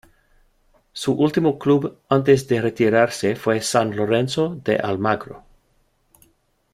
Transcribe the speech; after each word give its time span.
Su 0.93 1.11
último 1.13 1.59
club 1.59 1.99
antes 2.09 2.47
de 2.47 2.59
retirarse 2.59 3.35
fue 3.35 3.61
San 3.61 3.95
Lorenzo 3.95 4.59
de 4.63 4.77
Almagro. 4.77 5.43